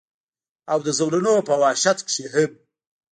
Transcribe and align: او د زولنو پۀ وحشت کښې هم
او 0.71 0.79
د 0.85 0.87
زولنو 0.97 1.33
پۀ 1.47 1.55
وحشت 1.63 1.97
کښې 2.07 2.25
هم 2.33 2.51